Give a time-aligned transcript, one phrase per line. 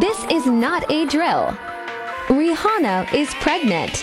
[0.00, 1.54] This is not a drill.
[2.28, 4.02] Rihanna is pregnant.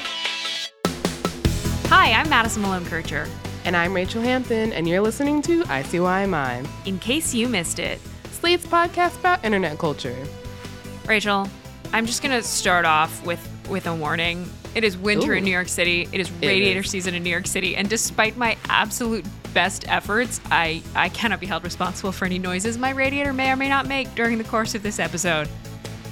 [1.87, 3.27] Hi, I'm Madison Malone Kircher.
[3.65, 7.99] And I'm Rachelle Hampton, and you're listening to ICYMI, In case you missed it,
[8.29, 10.15] Slate's podcast about internet culture.
[11.05, 11.49] Rachelle,
[11.91, 14.47] I'm just gonna start off with with a warning.
[14.75, 15.37] It is winter Ooh.
[15.37, 16.07] in New York City.
[16.11, 16.91] It is radiator is.
[16.91, 21.47] season in New York City, and despite my absolute best efforts, I I cannot be
[21.47, 24.75] held responsible for any noises my radiator may or may not make during the course
[24.75, 25.49] of this episode.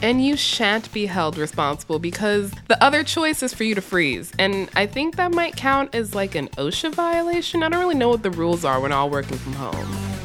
[0.01, 4.31] And you shan't be held responsible because the other choice is for you to freeze.
[4.37, 7.63] And I think that might count as like an OSHA violation.
[7.63, 10.15] I don't really know what the rules are when all working from home.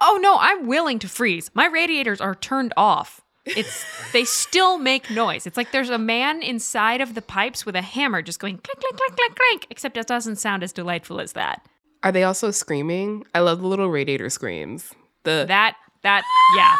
[0.00, 1.50] Oh no, I'm willing to freeze.
[1.54, 3.20] My radiators are turned off.
[3.44, 5.46] It's they still make noise.
[5.46, 8.80] It's like there's a man inside of the pipes with a hammer just going clink
[8.80, 11.66] clink clink clink clink, except it doesn't sound as delightful as that.
[12.02, 13.24] Are they also screaming?
[13.34, 14.94] I love the little radiator screams.
[15.24, 16.24] The That that
[16.56, 16.76] yeah.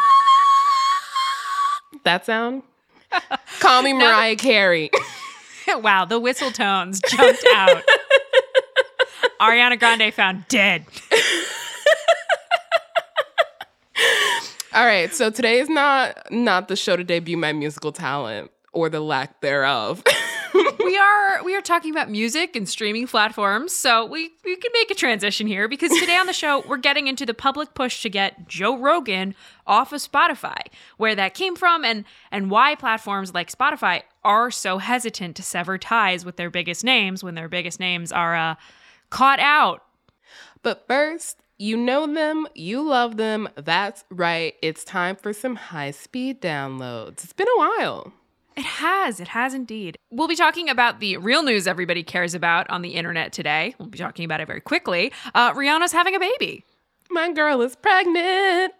[2.03, 2.63] that sound?
[3.59, 4.89] Call me Mariah Carey.
[5.67, 7.83] wow, the whistle tones jumped out.
[9.41, 10.85] Ariana Grande found dead.
[14.71, 18.89] All right, so today is not not the show to debut my musical talent or
[18.89, 20.03] the lack thereof.
[20.79, 24.91] we are we are talking about music and streaming platforms, so we we can make
[24.91, 28.09] a transition here because today on the show we're getting into the public push to
[28.09, 29.35] get Joe Rogan
[29.67, 30.59] off of Spotify,
[30.97, 35.77] where that came from and and why platforms like Spotify are so hesitant to sever
[35.77, 38.55] ties with their biggest names when their biggest names are uh,
[39.09, 39.83] caught out.
[40.61, 43.49] But first, you know them, you love them.
[43.55, 44.55] That's right.
[44.61, 47.23] It's time for some high speed downloads.
[47.23, 48.13] It's been a while.
[48.59, 49.21] It has.
[49.21, 49.97] It has indeed.
[50.11, 53.73] We'll be talking about the real news everybody cares about on the internet today.
[53.79, 55.13] We'll be talking about it very quickly.
[55.33, 56.65] Uh, Rihanna's having a baby.
[57.09, 58.73] My girl is pregnant.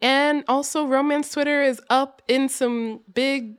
[0.00, 3.56] And also, romance Twitter is up in some big,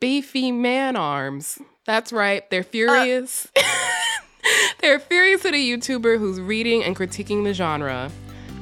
[0.00, 1.58] beefy man arms.
[1.86, 2.48] That's right.
[2.50, 3.48] They're furious.
[4.80, 8.10] They're furious at a YouTuber who's reading and critiquing the genre.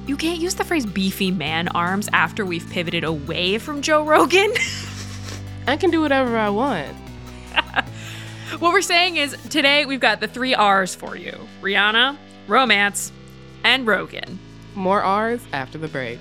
[0.06, 4.52] You can't use the phrase beefy man arms after we've pivoted away from Joe Rogan.
[5.68, 6.96] I can do whatever I want.
[8.58, 13.12] what we're saying is today we've got the three R's for you Rihanna, romance,
[13.64, 14.38] and Rogan.
[14.74, 16.20] More R's after the break.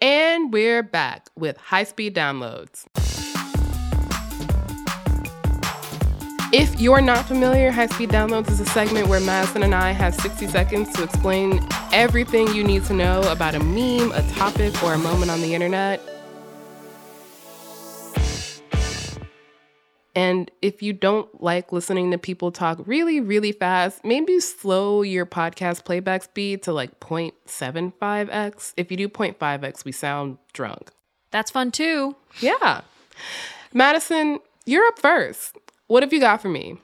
[0.00, 2.84] And we're back with high speed downloads.
[6.52, 10.14] If you're not familiar, High Speed Downloads is a segment where Madison and I have
[10.14, 14.94] 60 seconds to explain everything you need to know about a meme, a topic, or
[14.94, 16.00] a moment on the internet.
[20.14, 25.26] And if you don't like listening to people talk really, really fast, maybe slow your
[25.26, 28.74] podcast playback speed to like 0.75x.
[28.76, 30.90] If you do 0.5x, we sound drunk.
[31.32, 32.14] That's fun too.
[32.40, 32.82] Yeah.
[33.72, 35.56] Madison, you're up first.
[35.88, 36.78] What have you got for me?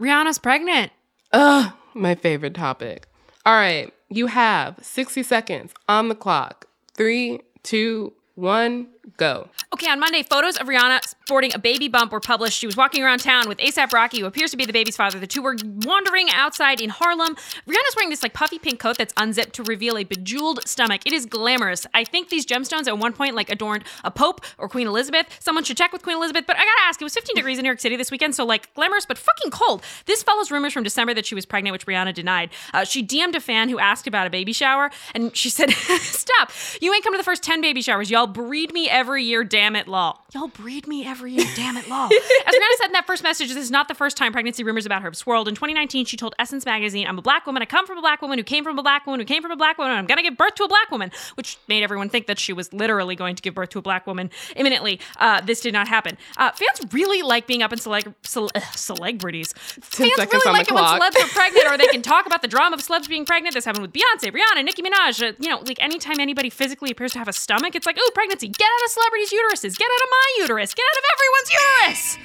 [0.00, 0.90] Rihanna's pregnant.
[1.32, 3.06] Ugh, my favorite topic.
[3.44, 6.66] All right, you have 60 seconds on the clock.
[6.94, 9.48] Three, two, one, go.
[9.72, 12.58] Okay, on Monday, photos of Rihanna sporting a baby bump were published.
[12.58, 15.18] She was walking around town with ASAP Rocky, who appears to be the baby's father.
[15.18, 17.34] The two were wandering outside in Harlem.
[17.66, 21.02] Rihanna's wearing this like puffy pink coat that's unzipped to reveal a bejeweled stomach.
[21.06, 21.86] It is glamorous.
[21.94, 25.26] I think these gemstones at one point like adorned a pope or Queen Elizabeth.
[25.40, 26.44] Someone should check with Queen Elizabeth.
[26.46, 28.44] But I gotta ask, it was 15 degrees in New York City this weekend, so
[28.44, 29.82] like glamorous but fucking cold.
[30.06, 32.50] This follows rumors from December that she was pregnant, which Rihanna denied.
[32.72, 35.70] Uh, she DM'd a fan who asked about a baby shower, and she said,
[36.00, 36.50] "Stop!
[36.80, 38.10] You ain't come to the first 10 baby showers.
[38.10, 39.42] Y'all breed me every year.
[39.44, 40.18] Damn it, law.
[40.32, 41.46] Y'all breed me every year.
[41.56, 42.06] Damn it, law."
[42.46, 44.86] As Rihanna said in that first message, this is not the first time pregnancy rumors
[44.86, 45.48] about her have swirled.
[45.48, 47.62] In 2019, she told Essence magazine, "I'm a black woman.
[47.62, 49.50] I come from a black woman who came from a black woman who came from
[49.50, 49.96] a black woman.
[49.96, 52.72] I'm gonna give birth to a black woman," which made everyone think that she was
[52.72, 55.00] literally going to give birth to a black woman imminently.
[55.18, 56.16] Uh, this did not happen.
[56.36, 59.52] Uh, fans really like being up in celeg- cele- ugh, celebrities.
[59.56, 62.74] Fans really like it when celebs are pregnant or they can talk about the drama
[62.74, 63.54] of celebs being pregnant.
[63.54, 65.22] This happened with Beyonce, Rihanna, Nicki Minaj.
[65.22, 68.10] Uh, you know, like anytime anybody physically appears to have a stomach, it's like, oh,
[68.14, 68.48] pregnancy.
[68.48, 69.76] Get out of celebrities' uteruses.
[69.78, 70.74] Get out of my uterus.
[70.74, 72.18] Get out of everyone's uterus.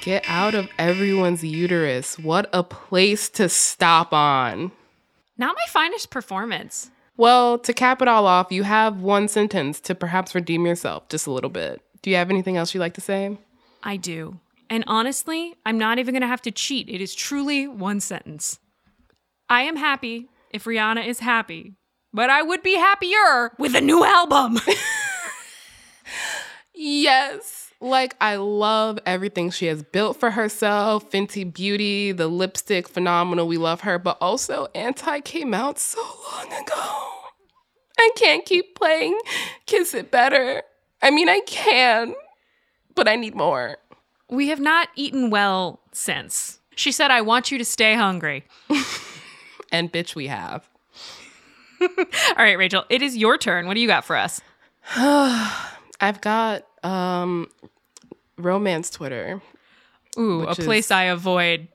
[0.00, 2.18] Get out of everyone's uterus.
[2.18, 4.72] What a place to stop on.
[5.36, 6.90] Not my finest performance.
[7.16, 11.26] Well, to cap it all off, you have one sentence to perhaps redeem yourself just
[11.26, 11.80] a little bit.
[12.02, 13.38] Do you have anything else you'd like to say?
[13.82, 14.38] I do.
[14.68, 16.88] And honestly, I'm not even going to have to cheat.
[16.88, 18.58] It is truly one sentence.
[19.48, 21.74] I am happy if Rihanna is happy,
[22.16, 24.58] but I would be happier with a new album.
[26.78, 27.70] Yes.
[27.80, 31.10] Like, I love everything she has built for herself.
[31.10, 33.46] Fenty Beauty, the lipstick, phenomenal.
[33.46, 33.98] We love her.
[33.98, 37.08] But also, Anti came out so long ago.
[37.98, 39.18] I can't keep playing
[39.64, 40.62] Kiss It Better.
[41.02, 42.14] I mean, I can,
[42.94, 43.78] but I need more.
[44.28, 46.60] we have not eaten well since.
[46.74, 48.44] She said, I want you to stay hungry.
[49.72, 50.68] And bitch, we have.
[51.80, 51.88] All
[52.38, 53.66] right, Rachelle, it is your turn.
[53.66, 54.40] What do you got for us?
[54.96, 57.48] I've got um
[58.38, 59.40] romance Twitter.
[60.18, 61.68] Ooh, a is- place I avoid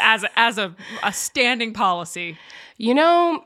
[0.00, 2.38] as a, as a, a standing policy.
[2.78, 3.44] You know,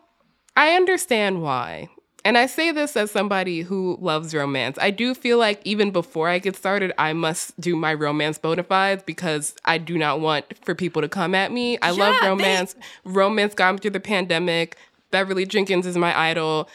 [0.57, 1.89] I understand why.
[2.25, 4.77] And I say this as somebody who loves romance.
[4.81, 8.65] I do feel like even before I get started, I must do my romance bona
[8.65, 11.79] fides because I do not want for people to come at me.
[11.83, 12.75] I love Yeah, they- romance.
[13.05, 14.77] Romance got me through the pandemic.
[15.11, 16.69] Beverly Jenkins is my idol.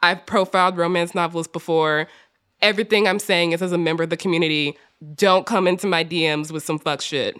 [0.00, 2.08] I've profiled romance novelists before.
[2.60, 4.76] Everything I'm saying is as a member of the community.
[5.14, 7.36] Don't come into my DMs with some fuck shit.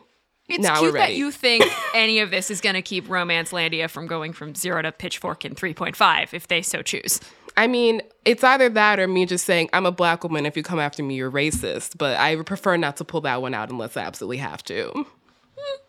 [0.48, 1.64] It's Now cute that you think
[1.94, 5.54] any of this is going to keep Romancelandia from going from zero to Pitchfork in
[5.54, 7.20] 3.5 if they so choose.
[7.56, 10.46] I mean, it's either that or me just saying, I'm a black woman.
[10.46, 11.98] If you come after me, you're racist.
[11.98, 14.92] But I prefer not to pull that one out unless I absolutely have to.
[14.94, 15.80] Hmm.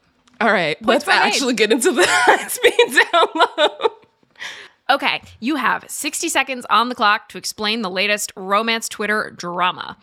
[0.41, 1.21] All right, let's by name.
[1.23, 2.73] actually get into the high speed
[3.13, 3.88] download.
[4.89, 9.97] Okay, you have 60 seconds on the clock to explain the latest romance Twitter drama.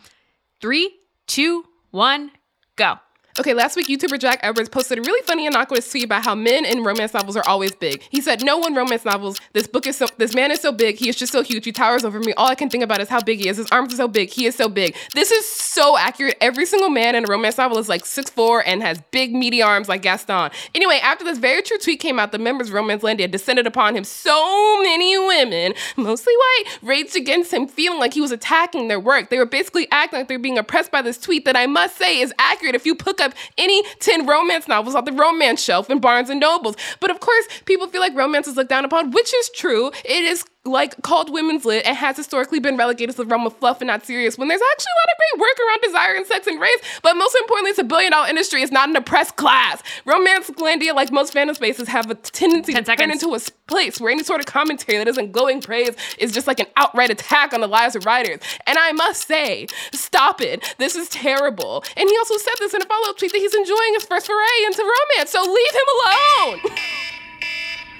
[0.61, 0.97] Three,
[1.27, 2.31] two, one,
[2.77, 2.95] go.
[3.39, 6.65] Okay, last week YouTuber Jack Edwards posted a really funny awkward tweet about how men
[6.65, 8.01] in romance novels are always big.
[8.09, 9.39] He said, "No one romance novels.
[9.53, 10.07] This book is so.
[10.17, 10.95] This man is so big.
[10.95, 11.63] He is just so huge.
[11.63, 12.33] He towers over me.
[12.33, 13.57] All I can think about is how big he is.
[13.57, 14.31] His arms are so big.
[14.31, 14.95] He is so big.
[15.13, 16.35] This is so accurate.
[16.41, 19.87] Every single man in a romance novel is like 6'4 and has big meaty arms
[19.87, 20.49] like Gaston.
[20.73, 24.03] Anyway, after this very true tweet came out, the members of Romancelandia descended upon him.
[24.03, 29.29] So many women, mostly white, raged against him, feeling like he was attacking their work.
[29.29, 32.19] They were basically acting like they're being oppressed by this tweet that I must say
[32.19, 32.95] is accurate if you
[33.26, 33.26] up
[33.57, 36.75] any 10 romance novels off the romance shelf in Barnes and Nobles.
[36.99, 39.91] But of course, people feel like romance is looked down upon, which is true.
[40.03, 43.55] It is like called women's lit and has historically been relegated to the realm of
[43.57, 46.25] fluff and not serious when there's actually a lot of great work around desire and
[46.25, 46.79] sex and race.
[47.01, 48.61] But most importantly, it's a billion dollar industry.
[48.61, 49.81] It's not an oppressed class.
[50.05, 54.11] Romancelandia, like most fandom spaces, have a tendency to 10 turn into a place where
[54.11, 57.61] any sort of commentary that isn't glowing praise is just like an outright attack on
[57.61, 58.39] the lives of writers.
[58.65, 60.75] And I must say, stop it.
[60.77, 61.83] This is terrible.
[61.95, 64.27] And he also said this in a follow up tweet that he's enjoying his first
[64.27, 65.31] foray into romance.
[65.31, 66.77] So leave him alone.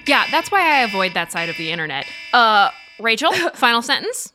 [0.08, 2.06] Yeah, that's why I avoid that side of the internet.
[2.34, 2.70] Uh,
[3.00, 4.34] Rachelle, final sentence?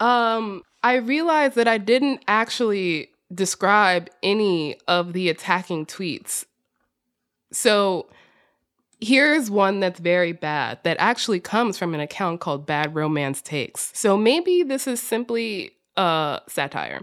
[0.00, 6.44] Um, I realized that I didn't actually describe any of the attacking tweets.
[7.50, 8.06] So
[9.00, 13.90] here's one that's very bad that actually comes from an account called Bad Romance Takes.
[13.94, 17.02] So maybe this is simply uh satire.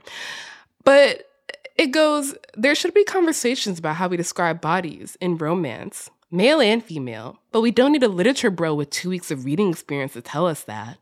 [0.83, 1.27] But
[1.75, 6.83] it goes, there should be conversations about how we describe bodies in romance, male and
[6.83, 10.21] female, but we don't need a literature bro with two weeks of reading experience to
[10.21, 10.97] tell us that.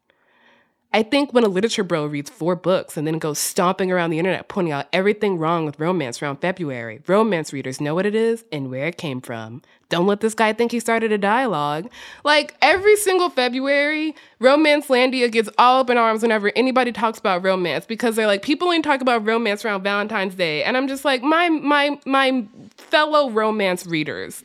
[0.94, 4.20] I think when a literature bro reads four books and then goes stomping around the
[4.20, 8.44] internet pointing out everything wrong with romance around February, romance readers know what it is
[8.52, 9.62] and where it came from.
[9.88, 11.90] Don't let this guy think he started a dialogue.
[12.26, 17.86] Like every single February, Romancelandia gets all up in arms whenever anybody talks about romance
[17.86, 20.62] because they're like, people only talk about romance around Valentine's Day.
[20.66, 22.46] And I'm just like, my my my
[22.76, 24.44] fellow romance readers,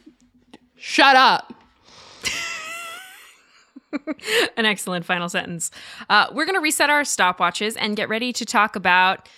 [0.86, 1.52] shut up.
[4.56, 5.72] An excellent final sentence.
[6.08, 9.28] Uh, we're going to reset our stopwatches and get ready to talk about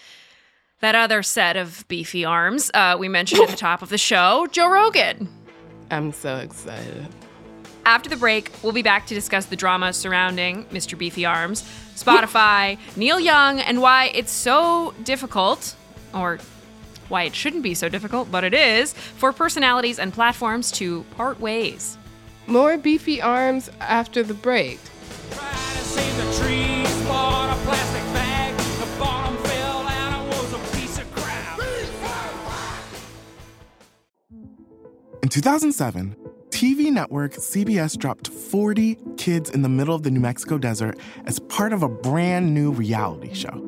[0.81, 4.47] that other set of beefy arms uh, we mentioned at the top of the show,
[4.53, 5.29] Joe Rogan.
[5.91, 7.07] I'm so excited.
[7.87, 10.99] After the break, we'll be back to discuss the drama surrounding Mr.
[10.99, 11.63] Beefy Arms,
[11.95, 15.75] Spotify, Neil Young, and why it's so difficult,
[16.13, 16.39] or
[17.09, 21.41] why it shouldn't be so difficult, but it is, for personalities and platforms to part
[21.41, 21.99] ways.
[22.47, 24.81] More beefy arms after the break.
[25.31, 28.57] Trying to save the trees, bought a plastic bag.
[28.57, 31.61] The bottom fell out, it was a piece of crap.
[35.23, 36.17] In 2007,
[36.51, 41.39] TV network CBS dropped 40 kids in the middle of the New Mexico desert as
[41.39, 43.68] part of a brand new reality show.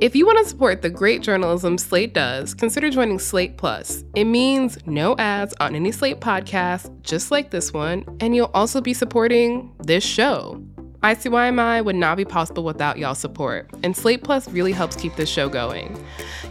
[0.00, 4.04] If you want to support the great journalism Slate does, consider joining Slate Plus.
[4.14, 8.80] It means no ads on any Slate podcast, just like this one, and you'll also
[8.80, 10.62] be supporting this show.
[11.02, 15.28] ICYMI would not be possible without y'all's support, and Slate Plus really helps keep this
[15.28, 15.96] show going.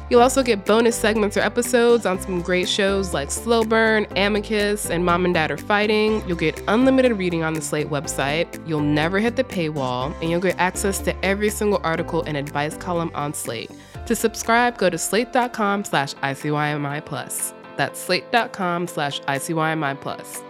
[0.10, 4.90] You'll also get bonus segments or episodes on some great shows like Slow Burn, Amicus,
[4.90, 6.26] and Mom and Dad Are Fighting.
[6.28, 8.66] You'll get unlimited reading on the Slate website.
[8.66, 12.78] You'll never hit the paywall, and you'll get access to every single article and advice
[12.78, 13.70] column on Slate.
[14.06, 17.54] To subscribe, go to slate.com slash ICYMI plus.
[17.76, 20.42] That's slate.com slash ICYMI plus.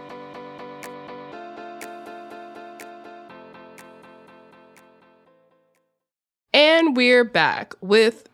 [6.58, 8.28] And we're back with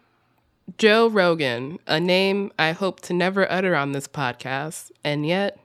[0.79, 4.91] Joe Rogan, a name I hope to never utter on this podcast.
[5.05, 5.59] And yet,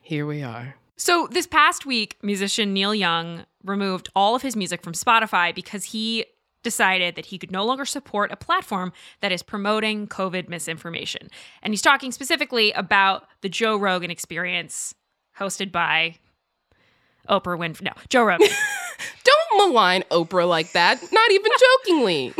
[0.00, 0.76] here we are.
[0.96, 5.84] So this past week, musician Neil Young removed all of his music from Spotify because
[5.84, 6.24] he
[6.62, 11.28] decided that he could no longer support a platform that is promoting COVID misinformation.
[11.62, 14.94] And he's talking specifically about the Joe Rogan experience
[15.38, 16.16] hosted by
[17.28, 17.82] Oprah Winfrey.
[17.82, 18.48] No, Joe Rogan.
[19.24, 21.52] Don't malign Oprah like that, not even
[21.86, 22.34] jokingly.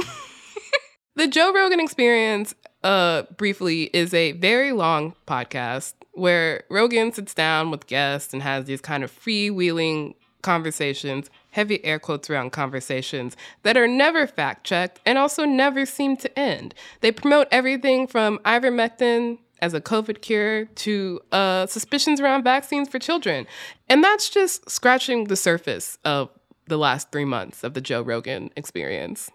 [1.17, 7.71] the Joe Rogan Experience, uh, briefly, is a very long podcast where Rogan sits down
[7.71, 13.77] with guests and has these kind of freewheeling conversations, heavy air quotes around conversations, that
[13.77, 16.75] are never fact checked and also never seem to end.
[17.01, 22.99] They promote everything from ivermectin as a COVID cure to uh, suspicions around vaccines for
[22.99, 23.47] children.
[23.89, 26.31] And that's just scratching the surface of
[26.67, 29.31] the last three months of the Joe Rogan experience.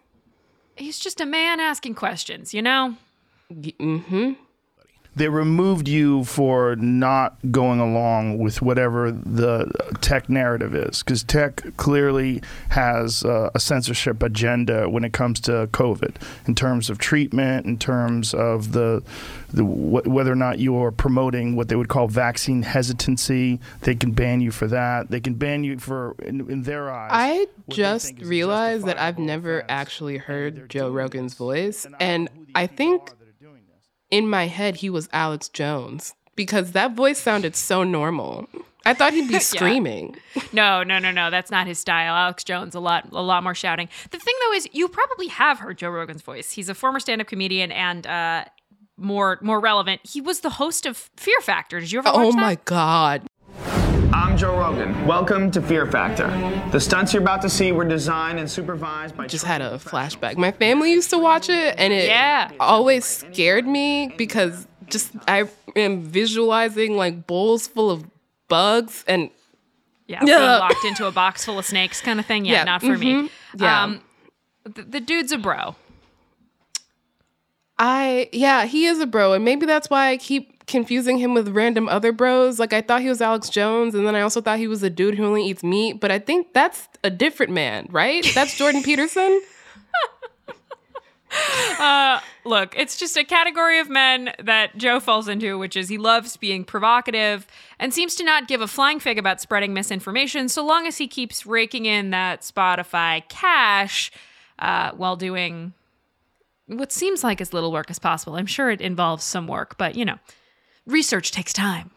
[0.75, 2.95] he's just a man asking questions, you know?
[3.51, 4.33] Mm-hmm.
[5.15, 9.69] They removed you for not going along with whatever the
[10.01, 15.67] tech narrative is because tech clearly has uh, a censorship agenda when it comes to
[15.71, 16.15] covid
[16.47, 19.03] in terms of treatment in terms of the,
[19.51, 24.11] the wh- whether or not you're promoting what they would call vaccine hesitancy they can
[24.11, 28.07] ban you for that they can ban you for in, in their eyes I just
[28.07, 31.85] think is a realized that I've never actually heard Joe Rogan's voice.
[31.85, 33.85] And I And know who these I think are that are doing this.
[34.13, 38.47] In my head he was Alex Jones because that voice sounded so normal.
[38.85, 40.15] I thought he'd be screaming.
[40.51, 41.29] No, no, no, no.
[41.31, 42.13] That's not his style.
[42.15, 43.87] Alex Jones, a lot, a lot more shouting.
[44.11, 46.51] The thing though is, you probably have heard Joe Rogan's voice.
[46.51, 48.45] He's a former stand-up comedian and uh,
[48.97, 50.01] more, more relevant.
[50.03, 51.79] He was the host of Fear Factor.
[51.79, 52.37] Did you ever watch Oh that?
[52.37, 53.23] my god.
[54.33, 55.05] I'm Joe Rogan.
[55.05, 56.25] Welcome to Fear Factor.
[56.71, 60.37] The stunts you're about to see were designed and supervised by Just had a flashback.
[60.37, 62.49] My family used to watch it and it Yeah.
[62.59, 68.05] always scared me because just I am visualizing like bowls full of
[68.47, 69.29] bugs and
[70.07, 70.57] Yeah, Yeah.
[70.57, 72.43] locked into a box full of snakes, kind of thing.
[72.45, 73.13] Yeah, Yeah, not for me.
[73.13, 73.83] mhm, yeah.
[73.83, 74.01] Um,
[74.63, 75.75] the, the dude's a bro.
[77.77, 81.49] I yeah, he is a bro, and maybe that's why I keep confusing him with
[81.49, 82.59] random other bros.
[82.59, 84.89] Like I thought he was Alex Jones, and then I also thought he was a
[84.89, 85.99] dude who only eats meat.
[85.99, 88.25] But I think that's a different man, right?
[88.33, 89.41] That's Jordan Peterson.
[92.45, 96.35] Look, it's just a category of men that Joe falls into, which is he loves
[96.35, 97.47] being provocative
[97.79, 101.07] and seems to not give a flying fig about spreading misinformation so long as he
[101.07, 104.11] keeps raking in that Spotify cash
[104.59, 105.73] uh, while doing
[106.67, 108.35] what seems like as little work as possible.
[108.35, 110.19] I'm sure it involves some work, but you know,
[110.85, 111.91] research takes time.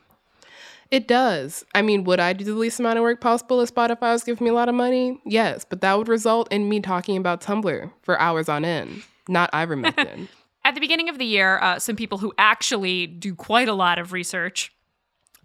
[0.90, 1.64] It does.
[1.74, 4.44] I mean, would I do the least amount of work possible if Spotify was giving
[4.44, 5.20] me a lot of money?
[5.24, 9.50] Yes, but that would result in me talking about Tumblr for hours on end, not
[9.52, 10.28] ivermectin.
[10.64, 13.98] At the beginning of the year, uh, some people who actually do quite a lot
[13.98, 14.72] of research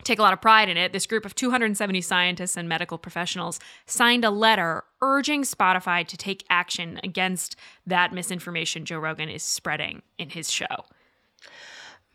[0.03, 0.93] take a lot of pride in it.
[0.93, 6.43] This group of 270 scientists and medical professionals signed a letter urging Spotify to take
[6.49, 7.55] action against
[7.85, 10.85] that misinformation Joe Rogan is spreading in his show.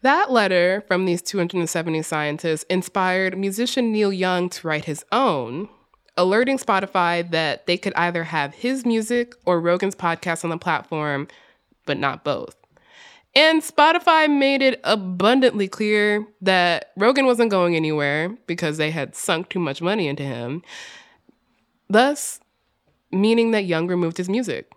[0.02, 5.68] That letter from these 270 scientists inspired musician Neil Young to write his own,
[6.16, 11.28] alerting Spotify that they could either have his music or Rogan's podcast on the platform,
[11.86, 12.56] but not both.
[13.34, 19.48] And Spotify made it abundantly clear that Rogan wasn't going anywhere because they had sunk
[19.48, 20.62] too much money into him,
[21.88, 22.40] thus,
[23.12, 24.72] meaning that Young removed his music.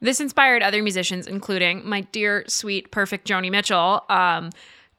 [0.00, 4.50] This inspired other musicians, including my dear, sweet, perfect Joni Mitchell, um,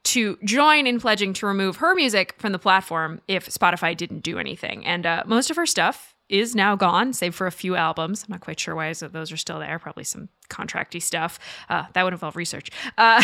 [0.04, 4.38] to join in pledging to remove her music from the platform if Spotify didn't do
[4.38, 4.84] anything.
[4.86, 8.24] And uh, most of her stuff is now gone, save for a few albums.
[8.24, 9.78] I'm not quite sure why those are still there.
[9.78, 11.38] Probably some contracty stuff.
[11.68, 12.70] Uh, that would involve research.
[12.98, 13.22] Uh,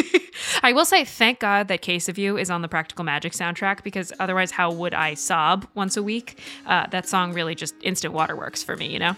[0.62, 3.82] I will say, thank God that Case of You is on the Practical Magic soundtrack
[3.82, 6.40] because otherwise, how would I sob once a week?
[6.66, 9.16] Uh, that song really just instant waterworks for me, you know?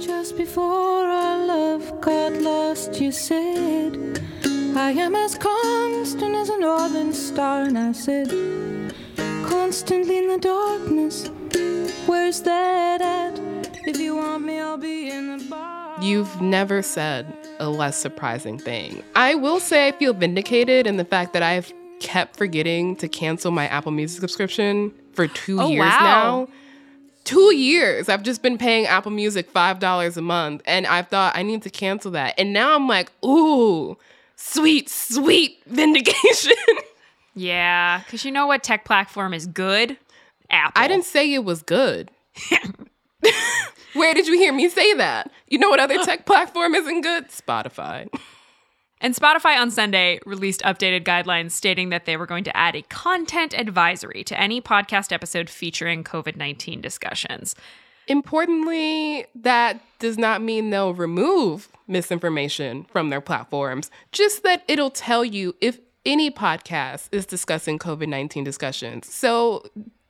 [0.00, 0.64] Just before
[1.08, 4.20] our love got lost, you said,
[4.76, 7.62] I am as constant as a northern star.
[7.62, 8.28] And I said,
[9.46, 11.28] constantly in the darkness,
[12.06, 13.38] where's that at?
[13.86, 15.96] If you want me, I'll be in the bar.
[16.02, 17.26] You've never said
[17.58, 19.02] a less surprising thing.
[19.16, 23.50] I will say I feel vindicated in the fact that I've kept forgetting to cancel
[23.50, 26.46] my Apple Music subscription for two Oh, years wow.
[26.46, 26.48] now.
[27.28, 28.08] Two years.
[28.08, 31.68] I've just been paying Apple Music $5 a month, and I thought I need to
[31.68, 32.32] cancel that.
[32.38, 33.98] And now I'm like, ooh,
[34.36, 36.54] sweet, sweet vindication.
[37.34, 39.98] Yeah, because you know what tech platform is good?
[40.48, 40.82] Apple.
[40.82, 42.10] I didn't say it was good.
[43.92, 45.30] Where did you hear me say that?
[45.48, 47.28] You know what other tech platform isn't good?
[47.28, 48.08] Spotify.
[49.00, 52.82] And Spotify on Sunday released updated guidelines stating that they were going to add a
[52.82, 57.54] content advisory to any podcast episode featuring COVID 19 discussions.
[58.08, 65.24] Importantly, that does not mean they'll remove misinformation from their platforms, just that it'll tell
[65.24, 69.12] you if any podcast is discussing COVID 19 discussions.
[69.12, 69.64] So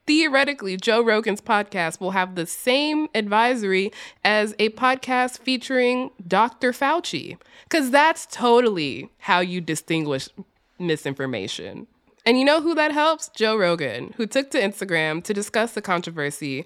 [0.09, 3.93] theoretically, Joe Rogan's podcast will have the same advisory
[4.25, 6.73] as a podcast featuring Dr.
[6.73, 10.31] Fauci, because that's totally how you distinguish
[10.79, 11.87] misinformation.
[12.25, 13.29] And you know who that helps?
[13.29, 16.65] Joe Rogan, who took to Instagram to discuss the controversy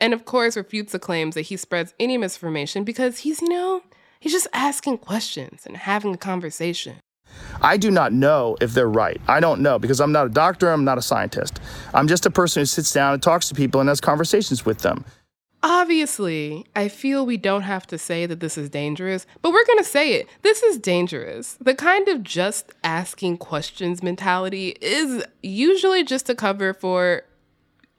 [0.00, 3.82] and, of course, refutes the claims that he spreads any misinformation because he's, you know,
[4.18, 6.96] he's just asking questions and having a conversation.
[7.62, 9.20] I do not know if they're right.
[9.28, 11.60] I don't know because I'm not a doctor, I'm not a scientist.
[11.94, 14.78] I'm just a person who sits down and talks to people and has conversations with
[14.78, 15.04] them.
[15.62, 19.78] Obviously, I feel we don't have to say that this is dangerous, but we're going
[19.78, 20.26] to say it.
[20.40, 21.58] This is dangerous.
[21.60, 27.24] The kind of just asking questions mentality is usually just a cover for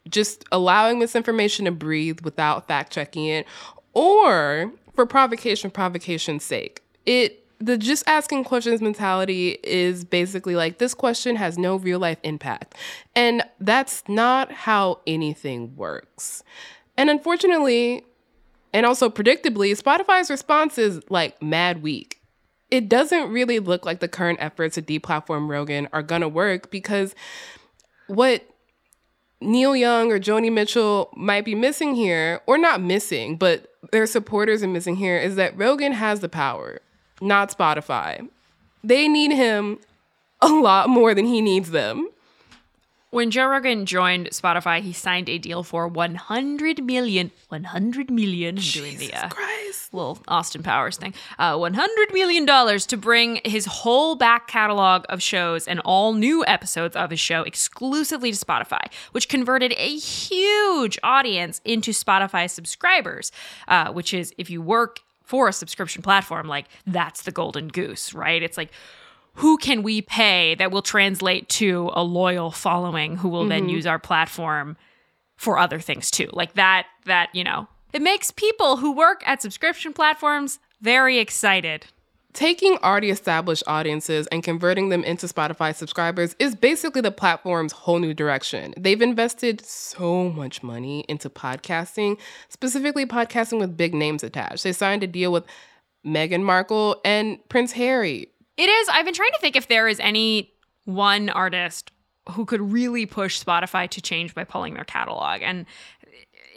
[0.10, 3.46] just allowing misinformation to breathe without fact checking it
[3.94, 6.82] or for provocation provocation's sake.
[7.06, 12.18] It the just asking questions mentality is basically like this question has no real life
[12.24, 12.76] impact.
[13.16, 16.44] And that's not how anything works.
[16.98, 18.04] And unfortunately,
[18.74, 22.20] and also predictably, Spotify's response is like mad weak.
[22.72, 27.14] It doesn't really look like the current efforts to deplatform Rogan are gonna work because
[28.08, 28.44] what
[29.42, 34.62] Neil Young or Joni Mitchell might be missing here, or not missing, but their supporters
[34.62, 36.80] are missing here, is that Rogan has the power,
[37.22, 38.28] not Spotify.
[38.84, 39.80] They need him
[40.42, 42.10] a lot more than he needs them.
[43.12, 48.64] When Joe Rogan joined Spotify, he signed a deal for 100 million, 100 million, I'm
[48.64, 49.30] doing the uh,
[49.92, 55.22] little Austin Powers thing, uh, 100 million dollars to bring his whole back catalog of
[55.22, 60.98] shows and all new episodes of his show exclusively to Spotify, which converted a huge
[61.04, 63.34] audience into Spotify subscribers,
[63.68, 65.02] uh, which is if you work
[65.32, 68.44] for a subscription platform, like that's the golden goose, right?
[68.44, 68.70] It's like,
[69.36, 73.72] who can we pay that will translate to a loyal following who will then Mhm.
[73.72, 74.76] use our platform
[75.38, 79.42] for other things too like that that you know it makes people who work at
[79.42, 81.86] subscription platforms very excited
[82.34, 88.00] Taking already established audiences and converting them into Spotify subscribers is basically the platform's whole
[88.00, 88.74] new direction.
[88.78, 92.18] They've invested so much money into podcasting,
[92.48, 94.64] specifically podcasting with big names attached.
[94.64, 95.44] They signed a deal with
[96.06, 98.28] Meghan Markle and Prince Harry.
[98.58, 100.52] it is i've been trying to think if there is any
[100.86, 101.92] one artist
[102.32, 105.66] who could really push spotify to change by pulling their catalog and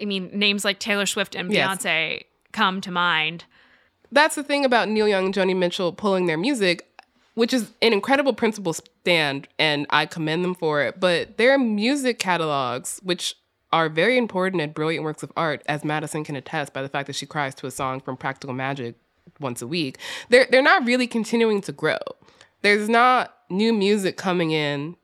[0.00, 1.68] i mean names like taylor swift and Yes.
[1.84, 3.44] beyonce come to mind
[4.14, 6.86] That's the thing about Neil Young and Joni Mitchell pulling their music,
[7.34, 11.00] which is an incredible principle stand, and I commend them for it.
[11.00, 13.34] But their music catalogs, which
[13.72, 17.08] are very important and brilliant works of art, as Madison can attest by the fact
[17.08, 18.94] that she cries to a song from Practical Magic
[19.40, 19.98] once a week,
[20.28, 21.98] they're they're not really continuing to grow.
[22.62, 24.94] There's not new music coming in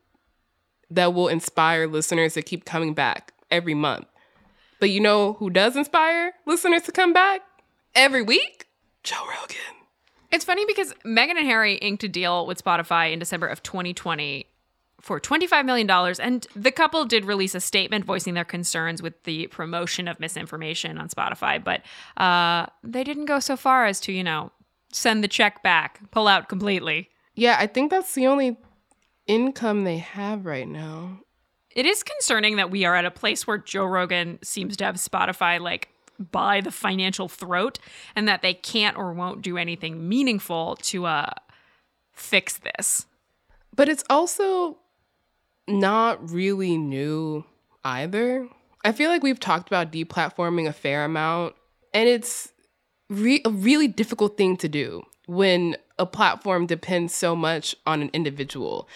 [0.89, 4.07] that will inspire listeners to keep coming back every month.
[4.79, 7.41] But you know who does inspire listeners to come back
[7.93, 8.67] every week?
[9.03, 9.57] Joe Rogan.
[10.31, 14.45] It's funny because Meghan and Harry inked a deal with Spotify in December of 2020
[15.01, 15.89] for $25 million.
[16.19, 20.97] And the couple did release a statement voicing their concerns with the promotion of misinformation
[20.97, 21.81] on Spotify, but
[22.21, 24.51] uh, they didn't go so far as to, you know,
[24.93, 27.09] send the check back, pull out completely.
[27.35, 28.57] Yeah, I think that's the only
[29.27, 31.19] income they have right now.
[31.75, 34.95] It is concerning that we are at a place where Joe Rogan seems to have
[34.95, 37.79] Spotify like by the financial throat
[38.15, 41.31] and that they can't or won't do anything meaningful to uh
[42.13, 43.05] fix this.
[43.75, 44.77] But it's also
[45.67, 47.45] not really new
[47.83, 48.47] either.
[48.83, 51.55] I feel like we've talked about deplatforming a fair amount,
[51.93, 52.51] and it's
[53.09, 58.09] re- a really difficult thing to do when a platform depends so much on an
[58.13, 58.87] individual.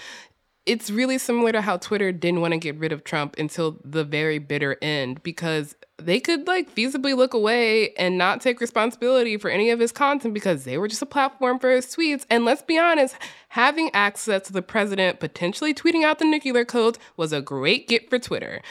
[0.66, 4.04] It's really similar to how Twitter didn't want to get rid of Trump until the
[4.04, 9.50] very bitter end because they could like feasibly look away and not take responsibility for
[9.50, 12.26] any of his content because they were just a platform for his tweets.
[12.30, 13.16] And let's be honest,
[13.50, 18.10] having access to the president potentially tweeting out the nuclear codes was a great get
[18.10, 18.62] for Twitter.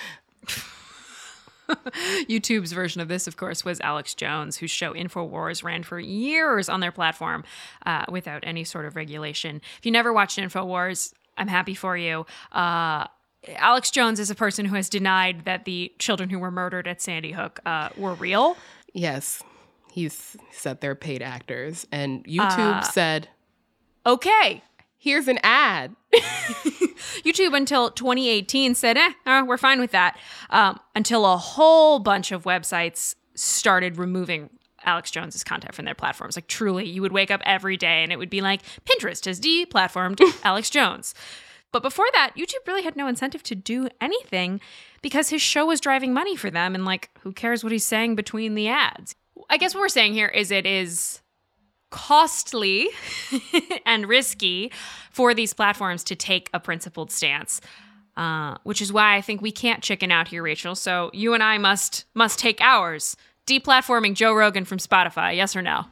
[2.29, 6.69] YouTube's version of this, of course, was Alex Jones, whose show InfoWars ran for years
[6.69, 7.45] on their platform
[7.87, 9.63] uh, without any sort of regulation.
[9.79, 12.27] If you never watched InfoWars, I'm happy for you.
[12.53, 13.07] Uh,
[13.57, 17.03] Alex Jones is a person who has denied that the children who were murdered at
[17.03, 18.57] Sandy Hook uh, were real.
[18.93, 19.43] Yes,
[19.93, 23.29] he's said they're paid actors, and YouTube Uh, said,
[24.07, 24.63] Okay.
[24.99, 25.95] "Here's an ad."
[27.25, 30.17] YouTube until 2018 said, eh, uh, we're fine with that.
[30.51, 34.51] Um, until a whole bunch of websites started removing
[34.85, 36.37] Alex Jones's content from their platforms.
[36.37, 39.41] Like, truly, you would wake up every day and it would be like, Pinterest has
[39.41, 41.15] deplatformed Alex Jones.
[41.73, 44.61] But before that, YouTube really had no incentive to do anything
[45.03, 46.75] because his show was driving money for them.
[46.75, 49.17] And, like, who cares what he's saying between the ads?
[49.51, 51.21] I guess what we're saying here is it is
[51.91, 52.89] costly
[53.87, 54.73] and risky
[55.11, 57.61] for these platforms to take a principled stance.
[58.17, 60.77] Uh, which is why I think we can't chicken out here, Rachelle.
[60.77, 63.17] So you and I must must take ours.
[63.47, 65.85] Deplatforming Joe Rogan from Spotify, yes or no?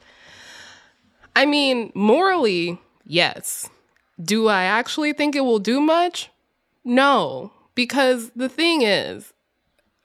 [1.35, 3.69] I mean, morally, yes.
[4.23, 6.31] Do I actually think it will do much?
[6.85, 9.33] No, because the thing is,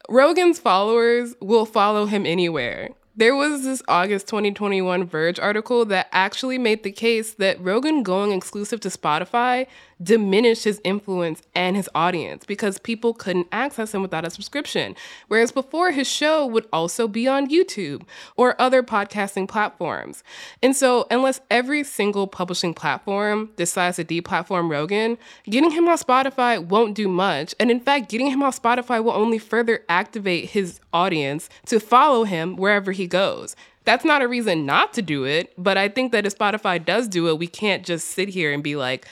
[0.08, 2.90] Rogan's followers will follow him anywhere.
[3.14, 8.30] There was this August 2021 Verge article that actually made the case that Rogan going
[8.32, 9.66] exclusive to Spotify
[10.02, 14.94] diminished his influence and his audience because people couldn't access him without a subscription.
[15.28, 18.02] Whereas before, his show would also be on YouTube
[18.36, 20.22] or other podcasting platforms.
[20.62, 26.62] And so, unless every single publishing platform decides to deplatform Rogan, getting him on Spotify
[26.64, 27.54] won't do much.
[27.58, 32.24] And in fact, getting him on Spotify will only further activate his audience to follow
[32.24, 33.56] him wherever he goes.
[33.84, 37.08] That's not a reason not to do it, but I think that if Spotify does
[37.08, 39.08] do it, we can't just sit here and be like,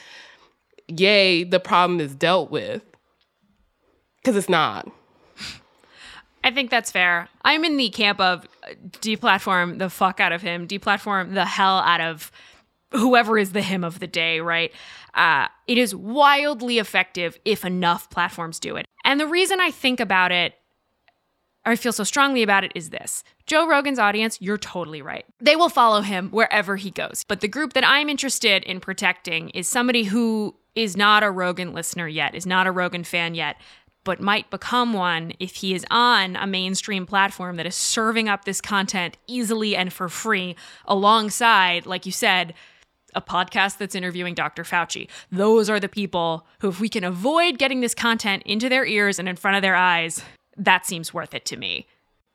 [0.87, 2.83] yay, the problem is dealt with.
[4.17, 4.89] Because it's not.
[6.43, 7.27] I think that's fair.
[7.43, 8.69] I'm in the camp of uh,
[9.01, 12.31] deplatform the fuck out of him, deplatform the hell out of
[12.91, 14.71] whoever is the him of the day, right?
[15.13, 18.85] Uh, it is wildly effective if enough platforms do it.
[19.03, 20.53] And the reason I think about it,
[21.65, 25.25] or I feel so strongly about it, is this Joe Rogan's audience, you're totally right.
[25.39, 27.25] They will follow him wherever he goes.
[27.27, 31.73] But the group that I'm interested in protecting is somebody who is not a Rogan
[31.73, 33.57] listener yet, is not a Rogan fan yet,
[34.03, 38.45] but might become one if he is on a mainstream platform that is serving up
[38.45, 42.53] this content easily and for free alongside, like you said,
[43.15, 44.63] a podcast that's interviewing Dr.
[44.63, 45.09] Fauci.
[45.31, 49.17] Those are the people who, if we can avoid getting this content into their ears
[49.17, 50.23] and in front of their eyes,
[50.55, 51.87] that seems worth it to me.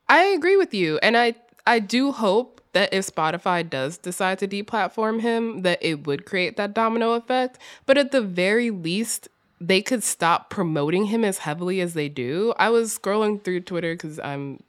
[0.09, 0.99] I agree with you.
[0.99, 6.07] And I, I do hope that if Spotify does decide to deplatform him, that it
[6.07, 7.59] would create that domino effect.
[7.87, 9.29] But at the very least,
[9.61, 12.53] they could stop promoting him as heavily as they do.
[12.59, 14.63] I was scrolling through Twitter because I'm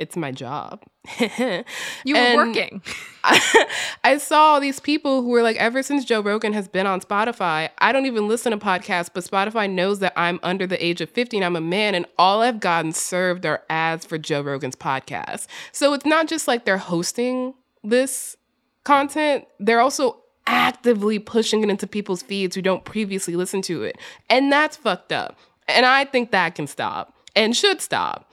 [0.00, 0.82] it's my job.
[2.04, 2.82] You were working.
[3.22, 3.66] I,
[4.04, 7.68] I saw these people who were like, ever since Joe Rogan has been on Spotify,
[7.78, 11.10] I don't even listen to podcasts, but Spotify knows that I'm under the age of
[11.10, 14.76] 50 and I'm a man, and all I've gotten served are ads for Joe Rogan's
[14.76, 15.46] podcast.
[15.72, 18.36] So it's not just like they're hosting this
[18.84, 23.98] content, they're also actively pushing it into people's feeds who don't previously listen to it.
[24.30, 25.38] And that's fucked up.
[25.68, 28.30] And I think that can stop and should stop.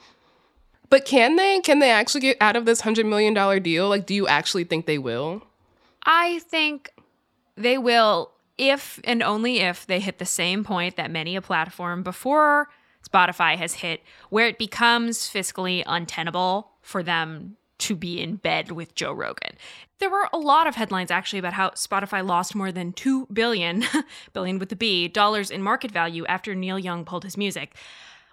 [0.90, 1.60] But can they?
[1.60, 3.88] Can they actually get out of this $100 million deal?
[3.88, 5.42] Like, do you actually think they will?
[6.04, 6.90] I think
[7.56, 12.02] they will if and only if they hit the same point that many a platform
[12.02, 12.68] before
[13.08, 18.94] Spotify has hit, where it becomes fiscally untenable for them to be in bed with
[18.94, 19.56] Joe Rogan.
[20.00, 23.84] There were a lot of headlines actually about how Spotify lost more than 2 billion,
[24.32, 27.76] billion with the B, dollars in market value after Neil Young pulled his music.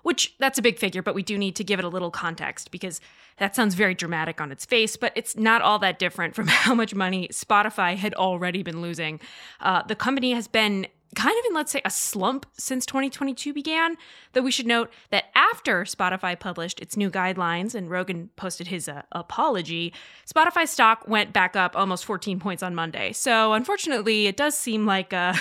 [0.06, 2.70] Which that's a big figure, but we do need to give it a little context
[2.70, 3.02] because
[3.38, 6.76] that sounds very dramatic on its face, but it's not all that different from how
[6.76, 9.20] much money Spotify had already been losing.
[9.60, 13.96] Uh, the company has been kind of in, let's say, a slump since 2022 began.
[14.34, 18.88] Though we should note that after Spotify published its new guidelines and Rogan posted his
[18.88, 19.92] uh, apology,
[20.32, 23.12] Spotify stock went back up almost 14 points on Monday.
[23.12, 25.34] So unfortunately, it does seem like uh,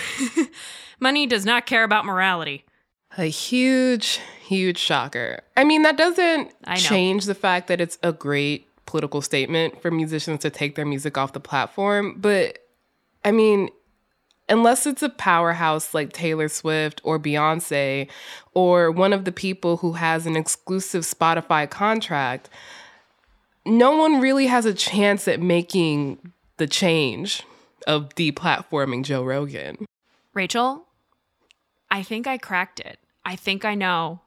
[1.00, 2.64] money does not care about morality.
[3.16, 5.40] A huge, huge shocker.
[5.56, 10.40] I mean, that doesn't change the fact that it's a great political statement for musicians
[10.40, 12.16] to take their music off the platform.
[12.18, 12.58] But
[13.24, 13.70] I mean,
[14.48, 18.08] unless it's a powerhouse like Taylor Swift or Beyonce
[18.52, 22.50] or one of the people who has an exclusive Spotify contract,
[23.64, 27.42] no one really has a chance at making the change
[27.86, 29.86] of deplatforming Joe Rogan.
[30.34, 30.82] Rachelle,
[31.90, 32.98] I think I cracked it.
[33.24, 34.20] I think I know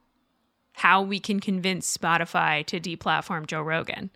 [0.74, 4.10] how we can convince Spotify to deplatform Joe Rogan.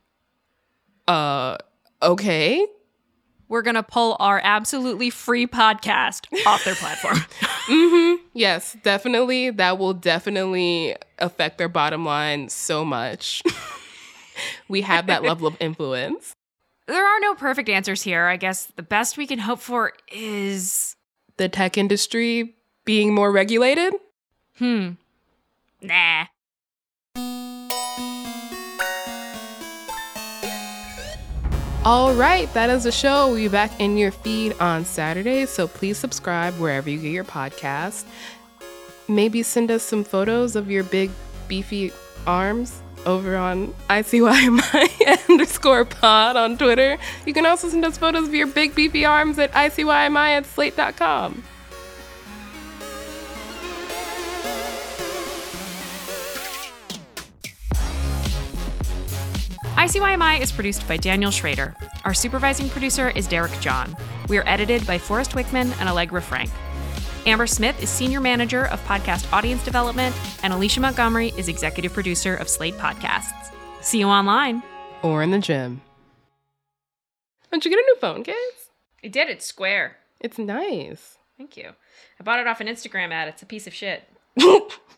[1.08, 1.58] Uh,
[2.02, 2.66] okay.
[3.48, 7.18] We're going to pull our absolutely free podcast off their platform.
[7.70, 8.24] Mm-hmm.
[8.34, 9.52] Yes, definitely.
[9.52, 13.44] That will definitely affect their bottom line so much.
[14.68, 16.34] we have that level of influence.
[16.88, 18.26] there are no perfect answers here.
[18.26, 20.96] I guess the best we can hope for is
[21.38, 23.94] The tech industry being more regulated.
[24.62, 24.92] Hmm.
[25.82, 26.26] Nah.
[31.84, 33.30] All right, that is the show.
[33.30, 37.24] We'll be back in your feed on Saturday, so please subscribe wherever you get your
[37.24, 38.06] podcast.
[39.08, 41.10] Maybe send us some photos of your big,
[41.48, 41.92] beefy
[42.28, 47.00] arms over on ICYMI underscore pod on Twitter.
[47.26, 51.44] You can also send us photos of your big, beefy arms at ICYMI at slate.com.
[59.82, 61.74] ICYMI is produced by Daniel Schroeder.
[62.06, 63.98] Our supervising producer is Derek John.
[64.30, 66.52] We are edited by Forrest Wickman and Allegra Frank.
[67.26, 72.36] Amber Smith is senior manager of podcast audience development, and Alicia Montgomery is executive producer
[72.36, 73.52] of Slate Podcasts.
[73.82, 74.62] See you online.
[75.02, 75.82] Or in the gym.
[77.52, 78.70] Did you get a new phone case?
[79.04, 79.30] I did.
[79.30, 79.98] It's square.
[80.20, 81.18] It's nice.
[81.40, 81.72] Thank you.
[82.20, 83.30] I bought it off an Instagram ad.
[83.30, 84.04] It's a piece of shit.